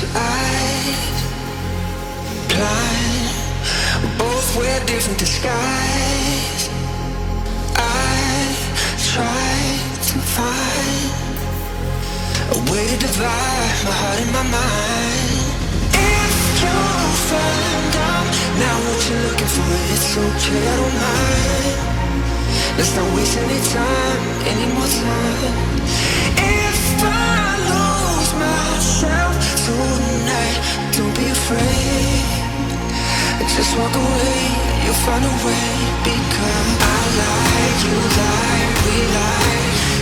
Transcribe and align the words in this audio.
your 0.00 0.10
eyes. 0.14 1.16
Blind, 2.48 3.34
both 4.18 4.56
wear 4.56 4.80
different 4.86 5.18
disguise. 5.18 6.68
I 7.76 8.56
try 9.12 9.56
to 10.08 10.16
find 10.36 11.10
a 12.56 12.58
way 12.70 12.84
to 12.88 12.96
divide 12.96 13.78
my 13.86 13.94
heart 14.00 14.20
and 14.24 14.32
my 14.32 14.44
mind. 14.58 15.40
If 15.92 16.34
you 16.62 16.78
find 17.30 17.94
out 18.10 18.26
now 18.62 18.76
what 18.84 19.00
you're 19.08 19.24
looking 19.28 19.52
for, 19.56 19.70
it's 19.92 20.16
okay, 20.16 20.62
I 20.64 20.76
don't 20.80 20.96
mind. 21.06 21.76
Let's 22.76 22.92
not 22.96 23.08
waste 23.14 23.36
any 23.38 23.60
time, 23.76 24.20
any 24.52 24.66
more 24.74 24.88
time. 24.88 25.70
Just 33.60 33.76
walk 33.76 33.94
away, 33.94 34.40
you'll 34.86 35.02
find 35.04 35.22
a 35.22 35.34
way. 35.44 35.68
Because 36.02 36.70
I 36.80 37.00
lie, 37.20 37.72
you 37.84 37.92
lie, 38.16 38.68
we 38.86 38.96
lie. 39.12 39.99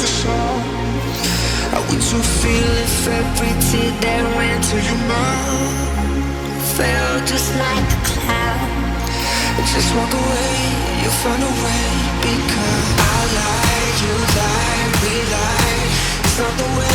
the 0.00 0.06
shore. 0.06 0.60
I 1.76 1.78
want 1.86 2.00
to 2.00 2.18
feel 2.40 2.72
if 2.86 3.06
every 3.06 3.52
tear 3.68 3.92
that 4.00 4.24
ran 4.36 4.60
to 4.70 4.76
your 4.88 5.00
mouth 5.12 6.16
fell 6.76 7.14
just 7.26 7.52
like 7.60 7.88
a 7.96 8.00
cloud. 8.08 8.80
Just 9.74 9.94
walk 9.94 10.12
away, 10.12 10.56
you'll 11.02 11.18
find 11.22 11.42
a 11.42 11.52
way 11.64 11.86
because 12.26 12.88
I 12.96 13.18
like 13.38 13.96
you 14.02 14.14
like 14.40 14.92
we 15.04 15.14
like 15.36 15.90
It's 16.24 16.38
not 16.38 16.52
the 16.58 16.80
way. 16.80 16.89